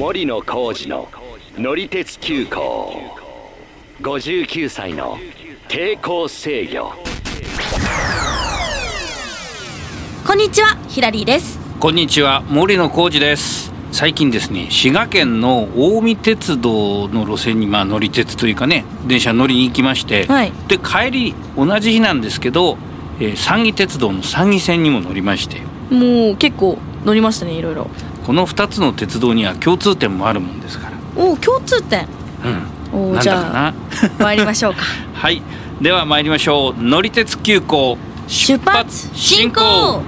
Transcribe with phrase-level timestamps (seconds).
[0.00, 1.08] 森野浩二の
[1.58, 2.94] 乗り鉄急行。
[4.00, 5.18] 59歳の
[5.68, 6.94] 抵抗制御。
[10.26, 11.60] こんにちはヒラリーです。
[11.78, 13.70] こんにちは森野浩二です。
[13.92, 20.52] 最近ですね滋賀県の近江鉄道の路線にまあ乗り鉄というかね電車乗りに行きまして、はい。
[20.66, 22.78] で帰り同じ日なんですけど、
[23.18, 25.60] えー、三義鉄道の三義線にも乗りまして。
[25.94, 27.90] もう結構乗りましたねいろいろ
[28.30, 30.92] この2つの鉄道には共通点もあるもんですから。
[31.16, 32.06] おお共通点。
[32.92, 33.10] うん。
[33.12, 33.74] おーじゃだかな。
[34.24, 34.82] 参りましょうか。
[35.14, 35.42] はい。
[35.80, 36.80] では参りましょう。
[36.80, 37.98] 乗り鉄急行。
[38.28, 40.04] 出発進行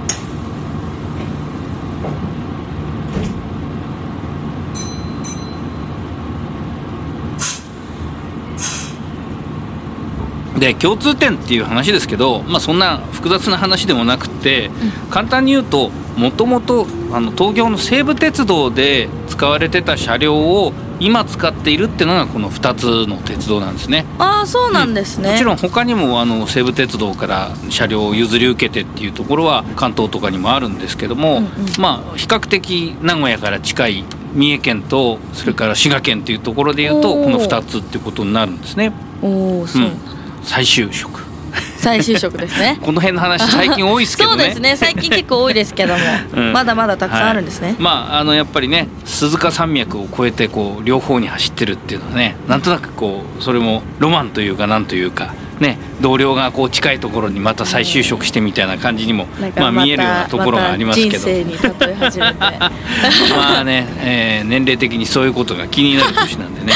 [10.63, 14.71] で共通点っていう話ですけど、まあ、そんな複雑な話でもなくて、
[15.09, 24.05] 簡単に言うともともとあの東京の西武鉄道で使われてた車両を今使っているっていうのがこの2つの鉄道なんですね。
[24.19, 31.47] ああそうなんですね、もちろん他にもあの西武鉄道から車両を譲り受けてっていうところは関東とかにもあるんですけども、うんうん。
[31.77, 38.93] まあ比較的名古屋から近い三重県とそれから滋賀県っていうところでいうとこの2つっていうことになるんですね。
[39.21, 40.13] おおそう、うん
[40.43, 41.33] 再就職
[41.77, 42.79] 再就職ですね。
[42.81, 44.45] この辺の話最近多いですけどね。
[44.45, 44.75] そうですね。
[44.77, 45.99] 最近結構多いですけども、
[46.33, 46.53] うん。
[46.53, 47.75] まだまだたくさんあるんですね、はい。
[47.79, 61.27] まああのやっぱりね鈴鹿山脈を越えてこう両方に走ってるっていうのはねなんとなくこうそれもロマンというかなんというかね同僚がこう近いところにまた再就職してみたいな感じにも、まあ見えるようなところがありますけど。
[61.27, 61.33] ま
[63.35, 66.73] まあね、えー年齢的にそういうことが気になる年なんでね。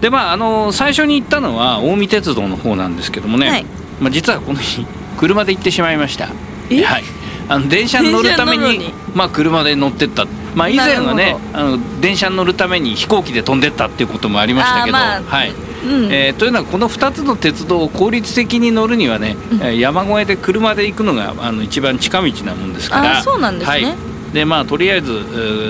[0.00, 3.64] でまああの最初に行ったのは近江鉄道の方なんですけどもね、はい
[4.00, 4.84] まあ実はこの日
[5.18, 6.28] 車で行ってしまいました。
[6.70, 6.82] え？
[6.82, 7.04] はい。
[7.48, 10.26] あの電車に乗るためにまあ車で乗ってった。
[10.54, 15.50] まあ以前はねなあの電車に乗るために飛行機で飛んでったっていうこともありましたけど、まあはい。
[15.50, 25.16] うん、えーというのはこの2つの鉄道を効率的に乗るにはね、えー山越えで車で行くのがあの一番近道なもんですからあそうなんですねはいでまあとりあえずえ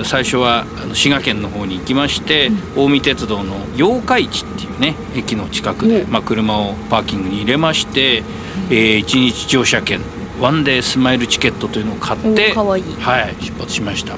[0.01, 8.23] ー最初は滋賀県の方に行きまして、近江鉄道の八日市っていうね駅の近くで、おまあ、車をパーキングに入れまして、
[8.69, 10.01] え1日乗車券
[10.39, 12.53] ワンデースマイルチケットというのを買って
[12.99, 14.15] はい、出発しました、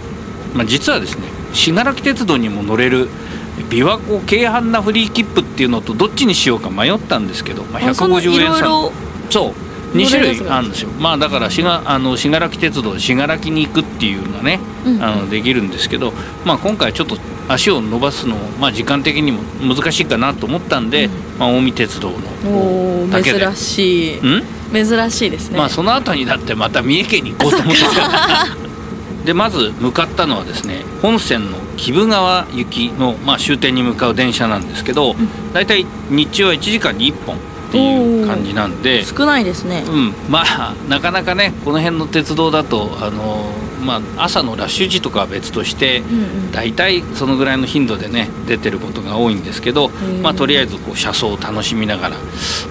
[0.53, 3.09] まあ、実はですね信楽鉄道にも乗れる
[3.69, 8.11] 琵琶湖京阪なフリー切符っていうのとどっちにしようか迷ったんですけど、まあ、あそん。
[8.11, 8.65] な150円差
[9.29, 10.89] そう2種類あるんですよ。
[10.99, 15.03] まあだから信楽あの信楽鉄道で信楽に行くっていうのがね、うん。
[15.03, 16.13] あのできるんですけど、
[16.45, 17.17] まあ、今回ちょっと
[17.47, 21.09] 足を伸ばすの、まあ、時間的にも難しいかなと思ったんで、
[21.39, 23.39] まあ、近江鉄道のだけで。
[23.39, 24.19] 珍しい。
[24.19, 24.43] うん？
[24.73, 28.47] 珍しいですね、まあその後になってまた三重県に行こうと思ってた。
[29.23, 35.15] でまず向かったのはですね本線の木生川行きの、まあ、終点に向かう電車なんですけど、
[35.53, 37.37] だいたい日中は1時間に1本
[37.67, 39.03] っていう感じなんで。
[39.03, 39.83] 少ないですね。
[39.87, 43.45] うん、まあなかなかねこの辺の鉄道だとあの、
[43.79, 46.03] まあ、朝のラッシュ時とかは別として、
[46.51, 50.21] 大体そのぐらいの頻度でね出てることが多いんですけど、ー。
[50.21, 52.17] まあ、とりあえずこう車窓を楽しみながら、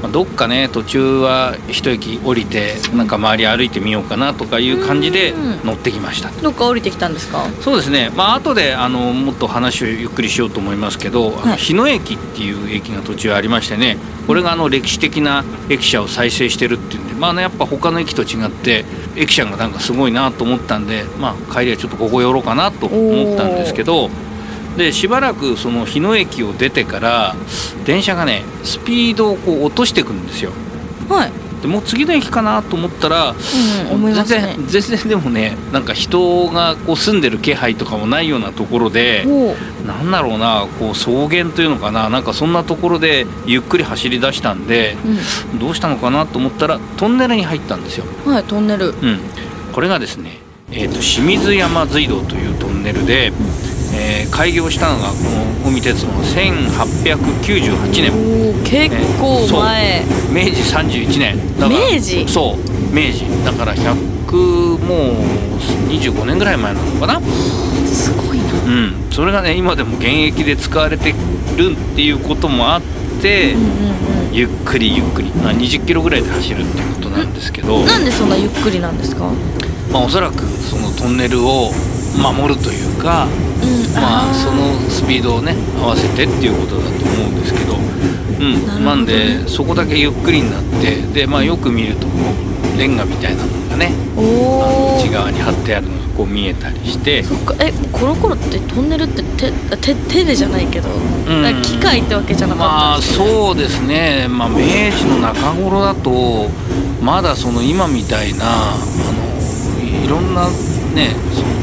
[0.03, 6.31] まあ、どっかね途中は一駅降りてなんか周り歩いてみようかなとかいう感じでうん乗ってきました。
[6.43, 7.47] どっか降りてきたんですか？
[7.61, 11.57] そうですね、まあ後であのもっと話をゆっくりしようと思いますけど、はい。
[11.57, 13.97] 日野駅っていう駅が途中ありましてね
[14.27, 18.85] これがあの歴史的な駅舎を再生してるっていうまあねやっぱ他の駅と違って
[19.17, 24.11] 駅舎がなんかすごいなと思ったんで、まあ、帰りはちょっとここ寄ろうかなと思ったんですけど
[24.77, 27.35] でしばらくその日野駅を出てから
[27.85, 30.53] 電車がねスピードをこう落としていくんですよ。
[31.09, 31.33] はい、
[31.63, 33.35] でもう次の駅かなと思ったら
[33.93, 34.13] うんね。
[34.13, 39.25] 全然全然でもねなんか人がこう住んでる気配とかもないようなところで
[39.87, 44.97] なんだろうなこう草原というのかななんかそんなところでゆっくり走り出したんで
[45.59, 48.05] どうしたのかなと思ったらトンネルに入ったんですよ。
[48.27, 48.89] うん、はいトンネル。
[48.89, 49.21] うん、
[49.73, 50.39] これがですね、
[50.71, 53.33] えー、と清水山隧道というトンネルで、
[53.97, 55.15] えー開業したのがこ
[55.71, 58.13] の近江鉄道の1898年。
[58.65, 61.59] 結構前、明治31年。
[61.59, 62.29] だから明治？
[62.29, 62.95] そう。
[62.95, 63.25] 明治。
[63.45, 65.15] だから100もう
[65.91, 67.21] 25年ぐらい前なのかな。
[67.87, 68.45] すごいな。
[68.45, 68.95] うん。
[69.11, 71.15] それがね今でも現役で使われて
[71.57, 72.83] るっていうこともあっ
[73.23, 73.97] て、うんうん
[74.33, 79.31] ゆっくりゆっくり、まあ、20キロぐらいで走るっていうことなんですけど、うんなんでそんなゆっくりなんですか？
[79.91, 81.71] まあ、おそらくそのトンネルを
[82.17, 83.95] 守るというか、うん。
[83.95, 84.35] まあ、ー。
[84.35, 88.85] そのスピードをね合わせてっていうことだと思うんですけど、うん、なね。
[88.85, 92.13] なんでそこだけゆっくりになってで、まあ、よく見るとこ
[92.75, 97.23] うレンガみたいなのがねおお違側に貼ってあるのがこう見えたりして。
[97.23, 97.55] そっか。
[97.59, 101.55] えコロコロってトンネルって手手手でじゃないけど、んなん。
[101.57, 103.27] か機械ってわけじゃなかまあったんですね。
[103.27, 104.57] そうですね、まあ、明
[104.97, 106.49] 治の中頃だと
[107.03, 108.75] まだその今みたいなあ
[109.81, 110.47] のいろんな
[110.95, 111.56] ねその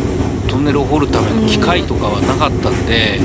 [0.54, 3.18] トンネルを掘るための機械とかはなかったんで、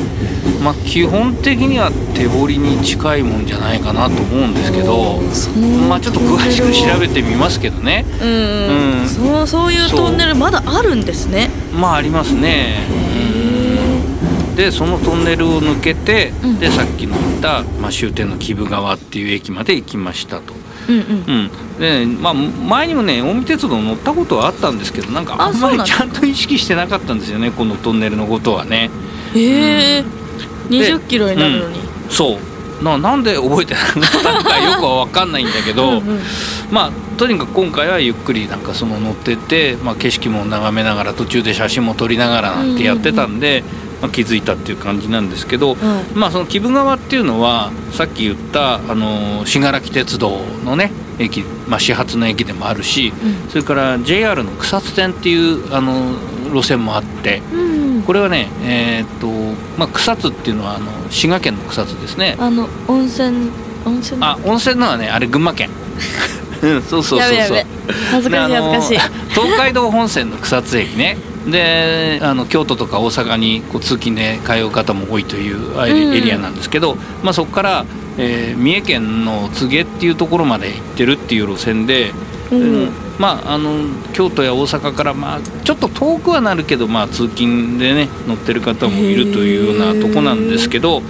[0.65, 5.21] まあ、基本的には手掘りに近いもんじゃないかなと思うんですけど、
[5.89, 8.07] まあ、ちょっと詳しく調べてみますけどね。
[8.23, 9.09] うんうん、うん。
[9.09, 11.51] そうそういうトンネルまだあるんですね。
[11.79, 12.79] まあありますね。
[14.51, 14.57] うん。
[14.57, 16.59] でそのトンネルを抜けて、うん。
[16.59, 20.58] でさっきの言った、まあ、終点の木生川っていう駅まで行きましたと。
[20.89, 21.51] うんうん。
[21.77, 28.91] うん、でまあ前にもね近江鉄道乗ったことはあったんですけどなんかああんまりちゃんと意識してなかったんですよねこのトンネルのことはね。
[29.35, 30.05] へえ。
[30.71, 31.79] 20キロになるのに、
[32.11, 32.85] そう。
[32.85, 36.21] ななんで覚えてなかったのかよくは分かんないんだけどうんうん。
[36.71, 43.65] まあとにかく今回はゆっくりなんかその乗ってって、まあ、景色も眺めながら途中で写真も撮りながらなんてやってたんで、
[44.01, 46.17] まあ、気づいたっていう感じなんですけど、はい。
[46.17, 53.13] まあその木生川っていうのはさっき言ったあの信楽鉄道のね駅、まあ、始発の駅でもあるし、
[53.49, 56.15] それから JR の草津線っていうあの
[56.53, 58.03] 路線もあってうん。
[58.03, 59.29] これはねえーっと、
[59.79, 62.37] まあ、草津っていうのはあの滋賀県の草津ですね。
[62.39, 63.51] あの温泉
[63.85, 65.71] 温泉あ温泉のはねあれ群馬県。
[66.61, 67.59] うんそうそうそうそう。
[68.11, 68.99] 恥ずかしい恥ずかしい。
[69.31, 71.17] 東海道本線の草津駅ね
[71.51, 77.87] であの京都とか大阪にこう通勤で通う方も多いというエリ,、アなんですけど、まあ、そこから、
[78.19, 82.13] えー三重県の柘植っていうところまで行ってるっていう路線で、
[82.51, 82.61] うん。
[82.61, 91.03] うんまああの京都や大阪から、まあ、ちょっと遠くはなるけど、まあ、通勤でね乗ってる方もいるというようなとこなんですけど、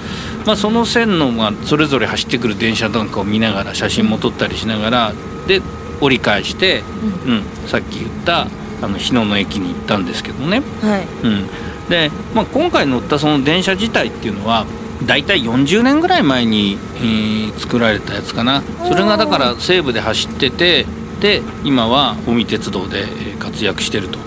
[0.47, 5.13] まあ、その線の、まあ、それぞれ走ってくる電車なんかを見ながら写真も撮ったりしながら
[5.47, 5.61] で
[6.01, 6.83] 折り返して、
[7.27, 8.49] うん、さっき言った
[8.83, 10.63] あの日野の駅に行ったんですけどね。
[10.81, 11.07] はい。
[11.25, 11.47] うん、
[11.89, 14.67] で、まあ、今回乗ったその電車自体っていうのは
[15.05, 18.63] 大体40年ぐらい前に、えー作られたやつかな。
[18.87, 20.87] それがだから西部で走ってて
[21.21, 24.19] で今は近江鉄道でえー活躍してると。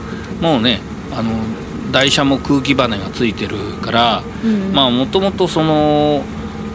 [0.41, 0.81] もうね
[1.15, 1.31] あの
[1.91, 4.73] 台車も空気バネがついてるからうん。
[4.73, 6.23] まあもともとその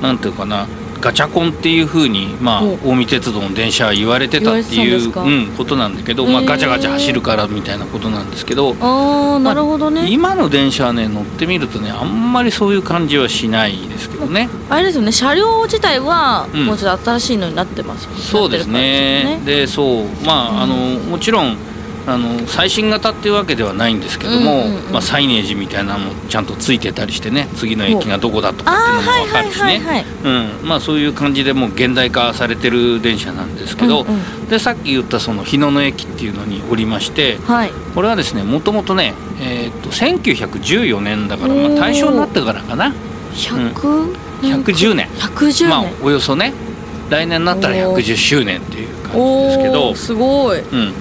[0.03, 0.67] なんていうかな
[1.01, 14.49] ガチャコンっていうふうに、まあ、近江鉄道の電車は言われてたっていう、うん、ことなんだけど、まあ、ガチャガチャ走るからみたいなことなんですけど、ああなるほどね、今の電車はね乗ってみるとねあんまりそういう感じはしないですけどね。
[14.69, 16.67] あれですよね車両自体はうん。
[16.67, 19.41] もうちょっと新しいのになってますよね、そうですね。
[19.45, 21.57] でそうまあ,、うんあのもちろん
[22.07, 24.93] あの最新型っていうわけではないんですけども、うんうんうん。
[24.93, 30.05] まあ、サイネージみたいなのもちゃんとついてたりしてね次の駅がどこだとかあっていうのも分かるしね。
[30.25, 30.69] うん。
[30.69, 34.49] まあそういう感じでもう現代化されてる電車なんですけど、うんうん。
[34.49, 37.71] でさっき言ったその日野の駅っていうのにおりましてはい。
[37.95, 42.95] これはですねもともとね、えー、と1914年だから、まあ、大正になってからかな。
[43.35, 46.53] 100、110年110年、まあおよそね。
[47.11, 48.03] 来年になったらおー。
[48.03, 49.95] 110周年っていう感じですけど。
[49.95, 50.61] すごい。
[50.61, 50.93] うん、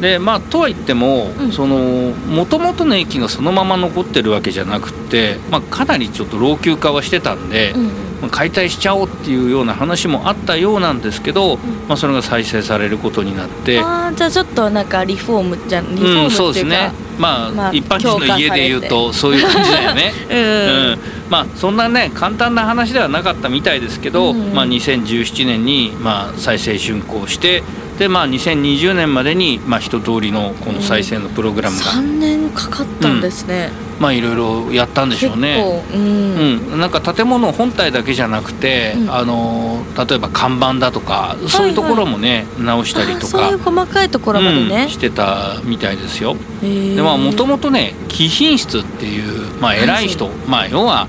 [0.00, 1.52] でまあとは言ってもうん。
[1.52, 7.84] その元々の駅がそのまま残ってるわけじゃなくって、まあ、かなりちょっと老朽化はしてたんで、うん。
[7.86, 13.80] まあ解体しちゃおうっていうような話もあったようなんですけど、まあ、それが再生されることになって。
[13.80, 16.92] ああじゃあちょっとなんかリフォームじゃリフォームうん、ってそうですいうか、ね。
[17.18, 20.12] まあ、まあ一般人の家で言うとそういう感じだよね。
[20.28, 20.38] うん。
[20.38, 20.98] うん、
[21.30, 24.54] まあそんなね簡単な話ではなかったみたいですけど、うん。
[24.54, 27.62] まあ、2017年にまあ再生竣工して
[27.98, 35.56] で、まあ、2020年までにまあ一通りのこの再生のプログラムが、3年かかったんですね、まあいろいろやったんでしょうね。
[35.56, 39.14] 結構うん、うん、なんか建物本体だけじゃなくて、うん。
[39.14, 44.82] あの例えば看板だとかそういうところもね、直したりとかそういう細かいところまでね。
[44.84, 46.36] うん、してたみたいですよ。
[46.60, 51.06] ででまあもともとね貴賓室っていう、まあ、偉い人、まあ要は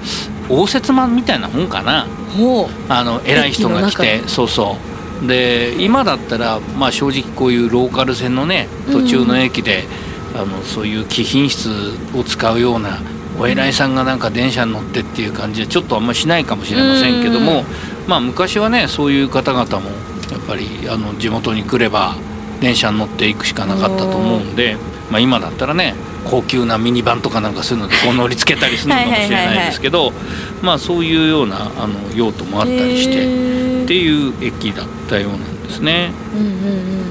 [0.50, 2.06] 応接間みたいなもんかな。
[2.38, 4.77] ほあの偉い人が来てそうそ
[5.24, 5.27] う。
[5.27, 9.84] で今だったら、まあ、正直こういうローカル線のね途中の駅で、
[10.36, 11.70] あのそういう貴賓室
[12.16, 13.00] を使うような
[13.40, 17.66] お偉いさんがなんか電車に乗ってっていう感じはちょっとあんましないかもしれませんけども、うん。
[18.08, 19.90] まあ昔はねそういう方々も
[20.32, 22.16] やっぱりあの地元に来れば
[22.60, 24.78] 電車に乗っていくしかなかったと思うんで、
[25.10, 25.96] まあ、今だったらね
[26.30, 30.12] 高級なミニバンとかなんかそういうのでこう乗り付けたりするのかもしれないですけど
[30.62, 36.12] まあそういうようなあの用途もあったりしててっていう駅だったようなんですね。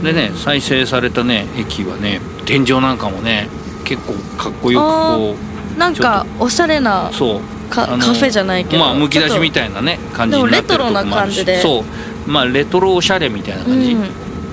[0.04, 3.46] でね再生されたね駅はね天井なんかもね
[3.84, 5.36] 結構かっこよくこ
[5.76, 7.14] なんかおしゃれなう。
[7.14, 11.44] そうカフェじゃないけどまあむき出しみいたいなね感じになってるとこもあるし。
[11.44, 11.84] でもレトロな感じで。
[11.84, 11.84] そ
[12.26, 12.30] う。
[12.30, 13.96] まあレトロおしゃれみたいな感じ、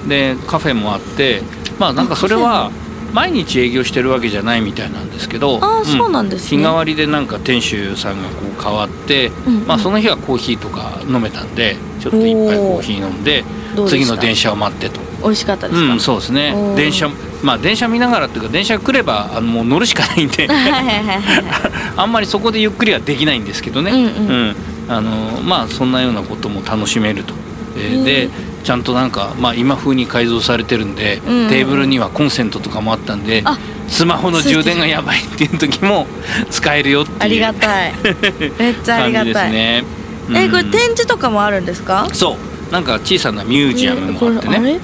[0.09, 1.41] でカフェもあって
[1.79, 2.71] まあなんかそれは
[3.13, 6.61] 毎日営業してるわけじゃないみたいなんですけどあーそうなんですね。
[6.61, 9.67] 日替わりでなんか店主さんがこう変わって、うんうん。
[9.67, 13.45] まあ、その日はコーヒーとか飲めたんでちょっと一杯コーヒー飲んで
[13.87, 14.99] 次の電車を待ってと。
[15.23, 16.53] 美味しかったですか、うん、そうですね。
[16.75, 17.09] 電車
[17.45, 20.47] まあ電車見ながらっていうか電車が来ればあのもう乗るしかないんで。
[21.95, 24.55] あんまりそこでゆっくりはできないんですけどね、うんうん。
[24.89, 27.33] あのまあそんなようなことも楽しめると、
[27.77, 28.29] えで
[28.63, 36.07] ちゃんとなんか、まあ、今風に改造されてるんで、うんうんテーブルにはコンセントとかもあったんであスマホの充電がやばいっていう時も
[36.49, 37.17] 使えるよっていう。
[37.19, 37.93] ありがたい。
[38.57, 39.83] めっちゃありが感じですたい、ね。
[40.33, 40.71] えこれうん。
[40.71, 42.07] 展示とかもあるんですか？
[42.11, 42.37] そ
[42.69, 42.73] う。
[42.73, 44.79] なんか小さなミュージアムもあってね、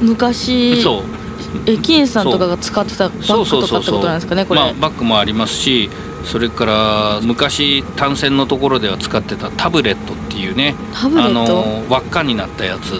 [0.00, 0.80] 昔。
[0.80, 1.23] そう
[1.66, 5.90] え金さんとかが使ってたバッグとかってことなんですかねこれ、まあ、バッグもありますし
[6.24, 12.92] それから昔単線のところでは使ってたタブレットっていうねあの輪っかになったやつ。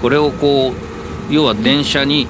[0.00, 2.26] これをこう要は電車に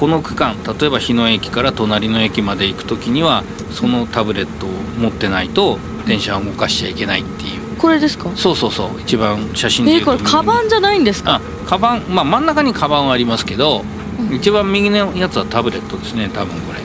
[0.00, 7.76] この区間例えば日野駅から隣の駅まで行く時にはそのタブレットを持ってないと電車を動かしちゃいけないっていう。
[7.78, 8.30] これですか？
[8.34, 9.00] そうそうそう。
[9.00, 11.36] 一番写真でえ言うとこれカバンじゃないんですか？
[11.36, 16.80] あカバンまあ真ん中にカバンはありますけど、うん一番右のやつはタブレットですね多分これ。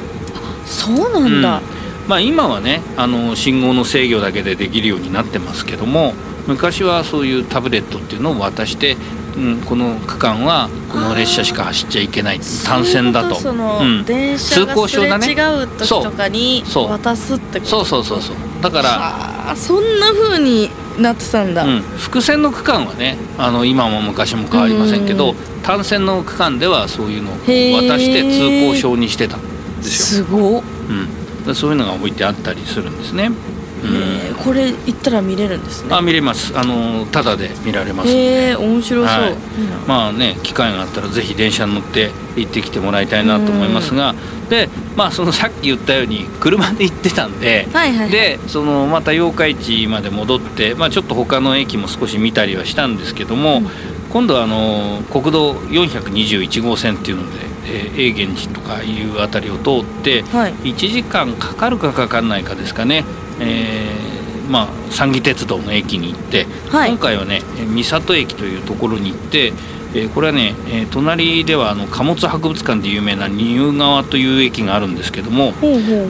[0.66, 2.10] そうなんだ、うん。
[2.10, 6.14] まあ、今はねあの信号の制御だけでできるようになってますけども
[6.48, 8.96] 昔はそういうタブレットっていうのを渡して、
[9.36, 13.36] うん、この区間はこの列車しか走っちゃいけない単線だと。
[13.36, 14.06] その、うん。
[14.06, 17.70] 電車が通行すれ証だね違う時とかに渡すってこと？
[17.70, 18.36] そうそうそうそう。
[18.62, 29.42] だから、はあそんな風になってたんだ、うん、複線の区間はねあの今も昔も変わりませんけど、うん単線の区間ではそういうのを渡して通行証にしてたん
[29.80, 33.34] ですよ、すごっ、うん、でそういうのが置いてあったりするんですね、うん。
[33.34, 34.44] えー。
[34.46, 35.94] これ行ったら見れるんですね。
[35.94, 36.58] あ見れます。
[36.58, 39.32] あのただで見られますへえ面白そう、はい。
[39.32, 39.76] いいな。
[39.86, 44.16] まあね機会があったらぜひ電車に乗って行ってきてもらいたいなと思いますが。
[44.50, 48.10] でまあそのさっき言ったように車で行ってたんではいはいはい。
[48.10, 60.54] でそのまた八日市まで戻って、まあ、ちょっと他の駅も少し見たりはしたんですけども、うん今度はあの国道421号線っていうので、えー永源寺とかいうあたりを通ってはい。
[60.54, 63.04] 1時間かかるかかかんないかですかね、
[63.40, 64.08] えー
[64.50, 66.90] まあ三岐鉄道の駅に行って、はい。
[66.92, 69.52] 今回はねえー三郷駅というところに行って、
[69.94, 75.54] えーこれはね、えー隣ではあの貨物博物館で有名な仁生川という駅があるんですけども、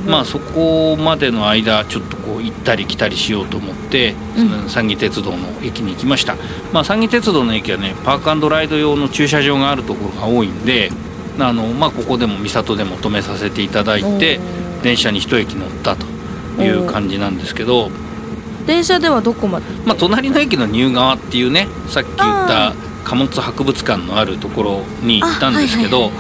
[0.05, 4.15] まあそこまでの間ちょっとこう行ったり来たりしようと思って、
[4.67, 6.35] 三岐鉄道の駅に行きました、
[6.73, 10.91] まあ、三岐鉄道の駅はねパークライド用の駐車場があるところが多いんで
[11.39, 14.39] あの、まあ、ここでも三郷でも止めさせていただいて
[14.83, 16.05] 電車に一駅乗ったと
[16.61, 17.89] いう感じなんですけど、
[18.65, 19.65] 電車ではどこまで？
[19.85, 22.73] まあ、隣の駅の仁生川っていうねさっき言った
[23.07, 26.11] 貨物博物館のあるところに行ったんですけど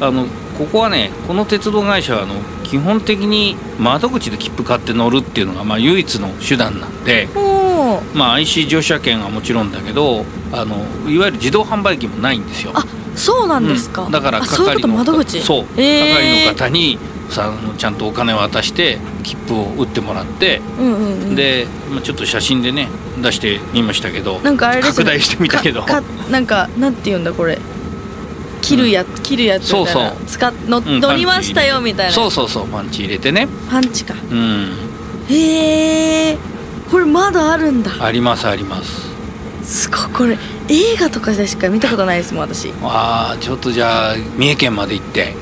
[0.00, 0.26] あの
[0.56, 7.28] ここはねこの鉄道会社はあの基本的に窓口で切符買って乗るっていうのがまあ唯一の手段なんで、
[8.14, 10.76] まあ、IC 乗車券はもちろんだけどあの
[11.10, 12.72] いわゆる自動販売機もないんですよ。
[12.74, 12.84] あ
[13.16, 14.12] そうなんですか、うん。
[14.12, 15.40] だからあそういうこと係の窓口。
[15.40, 21.34] そう、係の方にさあのちゃんとお金を渡して切符を売ってもらって、うんうんうん。
[21.34, 22.88] で、まあ、ちょっと写真でね
[23.22, 24.82] 出してみましたけどなんかあれね。
[24.82, 25.82] 拡大してみたけど。
[25.82, 27.58] かかなんかなんて言うんだこれ。
[28.62, 29.90] 切るや、切るやつみたいな。
[29.92, 30.26] そうそう。
[30.26, 32.12] 使っの、うん乗りましたよみたいな。
[32.12, 33.46] そうそうそうパンチ入れてね。
[33.70, 34.14] パンチか。
[34.14, 34.72] うん。
[35.28, 36.38] へえ
[36.90, 37.92] これまだあるんだ。
[38.00, 39.16] ありますあります。
[39.66, 45.34] すごいこれ映画とかでしか見たことないですもん私、ああちょっとじゃあ三重県まで行って、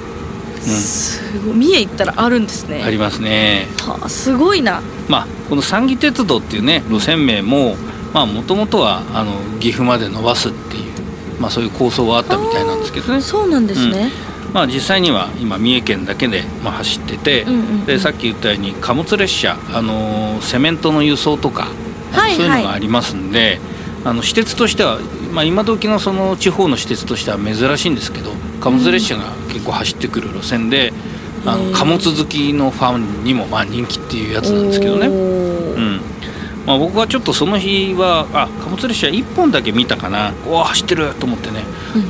[0.65, 1.57] すごい。
[1.57, 2.83] 三重行ったらあるんですね。
[2.85, 4.83] ありますねはあすごいな。
[5.09, 7.77] まあこの三岐鉄道っていうね路線名も
[8.13, 13.13] まあもともとはあの岐阜まで伸ばすっていうまあそういう構想はあったみたいなんですけど。
[13.13, 14.11] ねそうなんですね、
[14.53, 17.85] まあ実際には今三重県だけでまあ走ってて、うんうんうん。
[17.87, 21.69] でさっき言ったように貨物列車あのーセメントの輸送とか、
[22.13, 22.37] はいはい。
[22.37, 23.61] そういうのがありますんで
[24.05, 24.99] あの私鉄としては、
[25.33, 28.33] まあ、今時のその地方の私鉄としては珍しいんですけど
[28.65, 30.91] 貨物列車が結構走ってくる路線で、
[31.45, 35.07] あの貨物好きのファンにもまあ人気っていうやつなんですけどね。
[35.07, 36.01] おうーん
[36.67, 40.33] まあ、僕はちょっとその日はあ貨物列車1本だけ見たかな。
[40.47, 41.61] おお走ってると思ってね、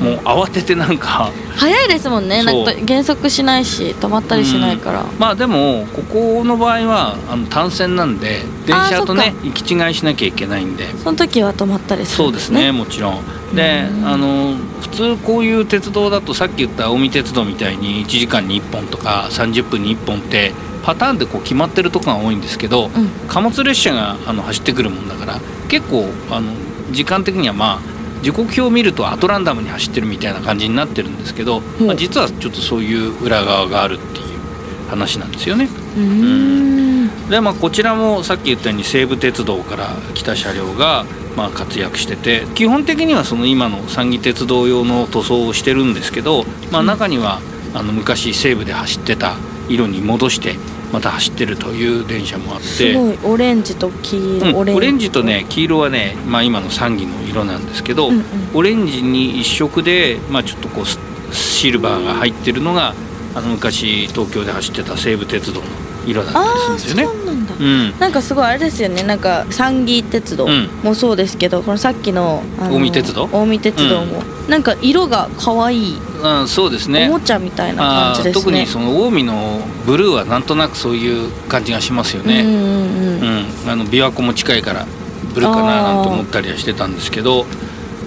[0.01, 1.31] もう慌ててなんか。
[1.57, 2.43] 早いですもんね。
[2.43, 10.89] なんか減速しないし止まったりしないから、まあでもここの場合はあの単線なんで電車とね行き違いしなきゃいけないんで。
[10.99, 13.23] その時は止まったりすそうですねもちろん。
[13.55, 20.53] であの普通こういう鉄道だとさっき言った近江鉄道みたいに1時間に1本とか30分に1本って
[20.85, 23.09] パターンでこう決まってるとこが多いんですけど、うん。
[23.26, 26.53] 貨物列車があの走ってくるもんだから結構あの
[26.93, 31.85] 時間的にはまあ時刻表を見るとアトランダムに走ってるみたいな感じになってるんですけど、う。
[31.85, 35.69] んまあ、実はちょっとそういう裏側があるっていう話なんですよね。
[35.97, 37.29] うーん。
[37.31, 47.41] でまあ、こちらもさっき言ったように西武鉄道から来た車両がまあ活躍してて基本的にはその今の三義鉄道用の塗装をしてるんですけど、まあ、中には
[47.75, 49.37] あの昔西武で走ってた
[49.69, 50.57] 色に戻して
[50.95, 52.67] また走ってるという電車もあって。
[52.67, 55.11] すごいオレンジと黄色、うんオレンジ。
[55.11, 58.25] とね黄色はね、まあ、今の三義の色なんですけど、うんうん。
[58.55, 60.99] オレンジに一色で、まあ、ちょっとこうス
[61.35, 62.95] シルバーが入ってるのが
[63.35, 65.67] あの昔東京で走ってた西武鉄道の
[66.07, 67.25] 色だったりするんですよね。
[67.27, 67.55] なんだ。
[67.59, 67.99] うん。
[67.99, 69.03] なんかすごいあれですよね。
[69.03, 70.69] なんか三義鉄道うん。
[70.83, 73.29] もそうですけど、このさっきの近江鉄道？
[73.29, 75.99] 近江鉄道も、なんか色が可愛い。
[76.23, 77.09] うん、そうですね。
[77.09, 78.41] おもちゃみたいな感あじですね。
[78.41, 83.23] ー特にその近江のブルーはなんとなくそういう感じがしますよね、うんうんうん。
[83.65, 83.71] うん。
[83.71, 84.87] あの琵琶湖も近いから
[85.35, 87.45] ブルーかななんて思ったりはしてたんですけど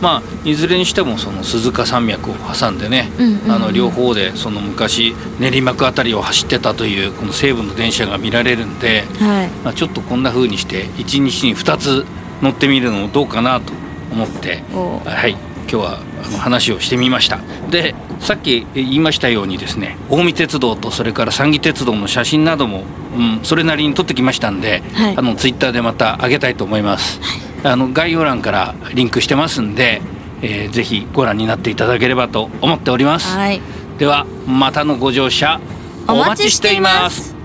[0.02, 3.10] まあいずれにしてもその鈴鹿山脈を挟んでね、
[3.48, 9.50] あの両方でその昔練馬区あたりを走ってたというこの西武の電車が見られるんで、はい。
[9.64, 12.06] まあ、ちょっとこんな風にして1日に2つ
[12.42, 13.74] 乗ってみるのもどうかなと
[14.12, 15.00] 思ってお。
[15.00, 15.32] はい。
[15.70, 17.40] 今日はあの話をしてみました。
[17.70, 22.84] でさっき言いましたようにですね近江鉄道とそれから三義鉄道の写真なども、
[23.16, 25.18] うん、それなりに撮ってきましたんで、はい。
[25.18, 27.20] あのツイッターでまた上げたいと思います、
[27.64, 30.02] あの概要欄からリンクしてますんで、
[30.42, 33.62] えーぜひご覧になっていただければと思っております、はい。
[33.98, 35.60] ではまたのご乗車
[36.08, 37.36] お待ちしています。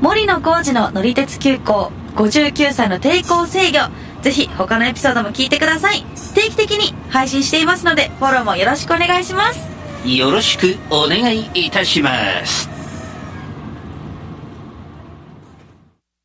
[0.00, 3.78] 森野浩二の乗り鉄急行59歳の抵抗制御。
[4.22, 6.04] ぜひ他のエピソードも聞いてください。
[6.34, 9.80] 定期的に配信していますのでフォローもよろしくお願いします。
[10.04, 12.10] よろしくお願いいたしま
[12.46, 12.79] す